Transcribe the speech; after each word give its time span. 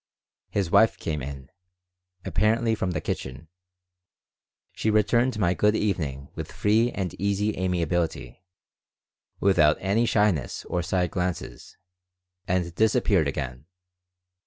His 0.49 0.71
wife 0.71 0.97
came 0.97 1.21
in, 1.21 1.51
apparently 2.25 2.73
from 2.73 2.89
the 2.89 3.01
kitchen. 3.01 3.49
She 4.71 4.89
returned 4.89 5.37
my 5.37 5.53
"Good 5.53 5.75
evening" 5.75 6.29
with 6.33 6.51
free 6.51 6.89
and 6.91 7.13
easy 7.21 7.55
amiability, 7.55 8.43
without 9.39 9.77
any 9.79 10.07
shyness 10.07 10.65
or 10.65 10.81
side 10.81 11.11
glances, 11.11 11.77
and 12.47 12.73
disappeared 12.73 13.27
again. 13.27 13.67